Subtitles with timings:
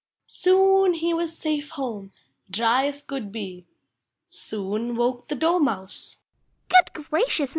[0.29, 2.11] Soon he was safe home,
[2.47, 3.67] 1 >rv us could be.
[4.27, 6.17] Soon woke the Dormouse
[6.69, 7.47] —"Good gnu ions me